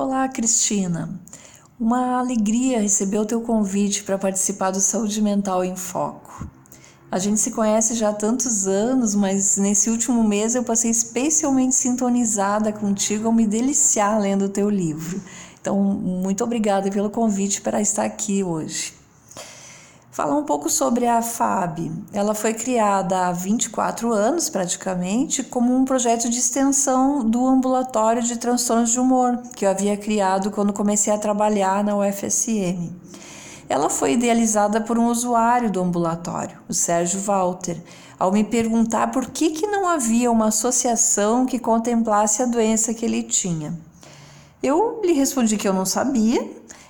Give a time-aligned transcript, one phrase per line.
[0.00, 1.20] Olá, Cristina.
[1.76, 6.48] Uma alegria receber o teu convite para participar do Saúde Mental em Foco.
[7.10, 11.74] A gente se conhece já há tantos anos, mas nesse último mês eu passei especialmente
[11.74, 15.20] sintonizada contigo ao me deliciar lendo o teu livro.
[15.60, 18.97] Então, muito obrigada pelo convite para estar aqui hoje.
[20.18, 21.92] Falar um pouco sobre a FAB.
[22.12, 28.36] Ela foi criada há 24 anos, praticamente, como um projeto de extensão do ambulatório de
[28.36, 32.90] transtornos de humor, que eu havia criado quando comecei a trabalhar na UFSM.
[33.68, 37.80] Ela foi idealizada por um usuário do ambulatório, o Sérgio Walter,
[38.18, 43.04] ao me perguntar por que, que não havia uma associação que contemplasse a doença que
[43.04, 43.72] ele tinha.
[44.60, 46.44] Eu lhe respondi que eu não sabia,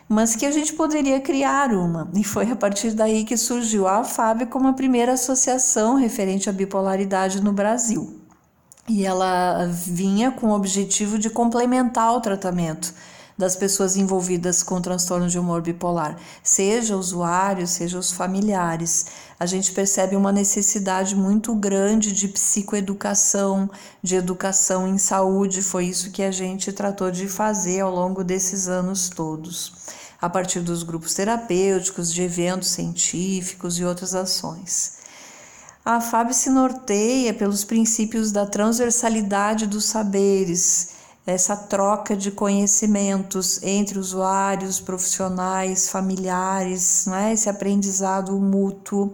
[0.08, 2.10] mas que a gente poderia criar uma.
[2.14, 6.52] E foi a partir daí que surgiu a AFAB como a primeira associação referente à
[6.52, 8.18] bipolaridade no Brasil.
[8.88, 12.94] E ela vinha com o objetivo de complementar o tratamento
[13.38, 19.06] das pessoas envolvidas com transtorno de humor bipolar, seja usuários, seja os familiares.
[19.38, 23.70] A gente percebe uma necessidade muito grande de psicoeducação,
[24.02, 28.66] de educação em saúde, foi isso que a gente tratou de fazer ao longo desses
[28.66, 29.72] anos todos,
[30.20, 34.98] a partir dos grupos terapêuticos, de eventos científicos e outras ações.
[35.84, 40.97] A FAB se norteia pelos princípios da transversalidade dos saberes
[41.28, 47.34] essa troca de conhecimentos entre usuários, profissionais, familiares, né?
[47.34, 49.12] esse aprendizado mútuo.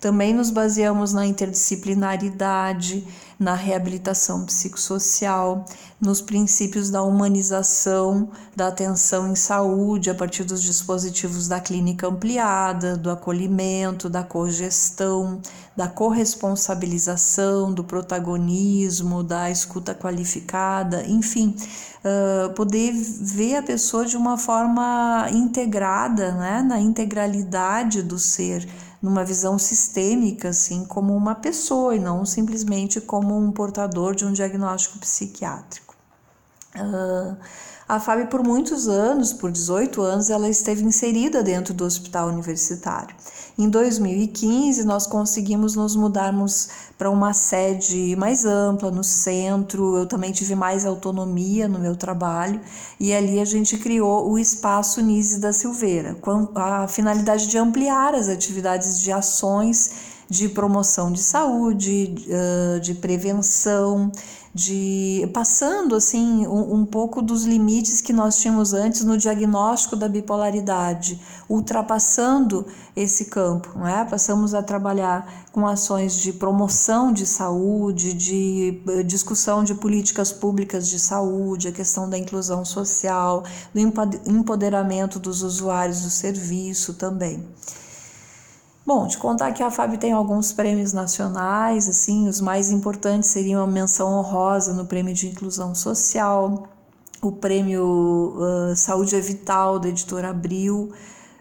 [0.00, 3.06] Também nos baseamos na interdisciplinaridade,
[3.40, 5.64] na reabilitação psicossocial,
[5.98, 12.98] nos princípios da humanização, da atenção em saúde a partir dos dispositivos da clínica ampliada,
[12.98, 15.40] do acolhimento, da cogestão,
[15.74, 21.56] da corresponsabilização, do protagonismo, da escuta qualificada, enfim,
[22.04, 28.68] uh, poder ver a pessoa de uma forma integrada, né, na integralidade do ser
[29.02, 34.32] numa visão sistêmica, assim, como uma pessoa e não simplesmente como um portador de um
[34.32, 35.94] diagnóstico psiquiátrico.
[36.76, 37.36] Uh,
[37.90, 43.12] a FAB, por muitos anos, por 18 anos, ela esteve inserida dentro do hospital universitário.
[43.58, 49.96] Em 2015, nós conseguimos nos mudarmos para uma sede mais ampla no centro.
[49.96, 52.60] Eu também tive mais autonomia no meu trabalho
[53.00, 58.14] e ali a gente criou o espaço Nise da Silveira, com a finalidade de ampliar
[58.14, 62.14] as atividades de ações de promoção de saúde,
[62.80, 64.12] de prevenção,
[64.54, 70.08] de passando assim um, um, pouco dos limites que nós tínhamos antes no diagnóstico da
[70.08, 72.64] bipolaridade, ultrapassando
[72.94, 74.04] esse campo, não é?
[74.04, 80.98] Passamos a trabalhar com ações de promoção de saúde, de discussão de políticas públicas de
[81.00, 83.42] saúde, a questão da inclusão social,
[83.74, 87.44] do empoderamento dos usuários do serviço também.
[88.84, 93.62] Bom, te contar que a FAB tem alguns prêmios nacionais, assim, os mais importantes seriam
[93.62, 96.66] a menção honrosa no Prêmio de Inclusão Social,
[97.20, 100.92] o Prêmio uh, Saúde é Vital da editora Abril,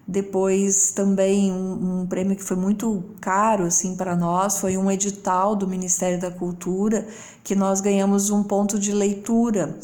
[0.05, 5.55] depois também um, um, prêmio que foi muito caro assim para nós foi um edital
[5.55, 7.07] do Ministério da Cultura
[7.43, 9.77] que nós ganhamos um ponto de leitura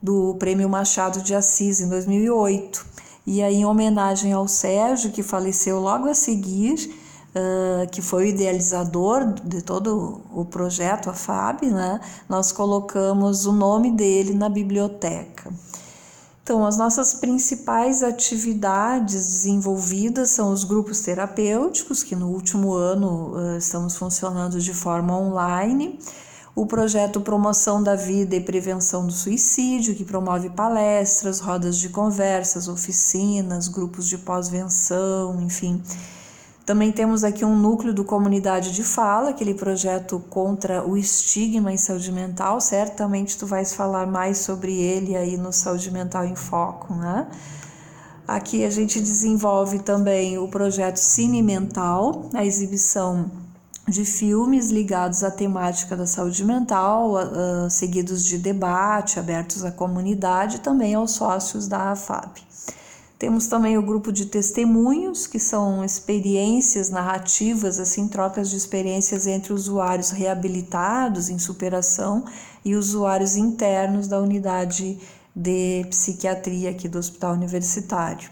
[0.00, 2.86] do Prêmio Machado de Assis em 2008
[3.26, 6.94] e aí, em homenagem ao Sérgio, que faleceu logo a seguir,
[7.34, 12.00] uh, que foi o idealizador de todo o projeto, a FAB, né?
[12.28, 15.50] nós colocamos o nome dele na biblioteca.
[16.42, 23.56] Então, as nossas principais atividades desenvolvidas são os grupos terapêuticos, que no último ano uh,
[23.56, 25.98] estamos funcionando de forma online
[26.54, 32.68] o projeto Promoção da Vida e Prevenção do Suicídio, que promove palestras, rodas de conversas,
[32.68, 35.82] oficinas, grupos de pós-venção, enfim.
[36.64, 41.76] Também temos aqui um núcleo do Comunidade de Fala, aquele projeto contra o estigma em
[41.76, 42.60] saúde mental.
[42.60, 47.26] Certamente tu vais falar mais sobre ele aí no Saúde Mental em Foco, né?
[48.26, 53.30] Aqui a gente desenvolve também o projeto Cine Mental, a exibição
[53.86, 60.56] de filmes ligados à temática da saúde mental, uh, seguidos de debate, abertos à comunidade
[60.56, 62.40] e também aos sócios da AFAB.
[63.18, 69.52] Temos também o grupo de testemunhos, que são experiências narrativas, assim, trocas de experiências entre
[69.52, 72.24] usuários reabilitados em superação
[72.64, 74.98] e usuários internos da unidade
[75.34, 78.30] de psiquiatria aqui do Hospital Universitário.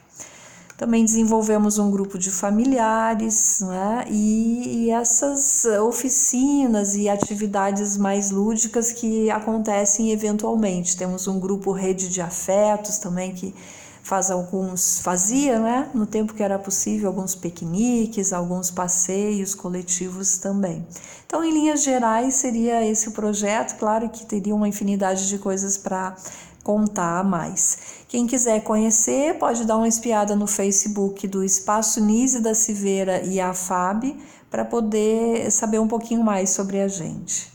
[0.82, 4.04] Também desenvolvemos um grupo de familiares, né?
[4.10, 10.96] E, e essas oficinas e atividades mais lúdicas que acontecem eventualmente.
[10.96, 13.54] Temos um grupo rede de afetos também que
[14.02, 20.86] faz alguns fazia, né, no tempo que era possível, alguns piqueniques, alguns passeios coletivos também.
[21.26, 23.78] Então, em linhas gerais, seria esse o projeto.
[23.78, 26.16] Claro que teria uma infinidade de coisas para
[26.62, 27.78] contar mais.
[28.08, 33.40] Quem quiser conhecer, pode dar uma espiada no Facebook do Espaço Nise da Civeira e
[33.40, 34.16] a FAB
[34.50, 37.50] para poder saber um pouquinho mais sobre a gente.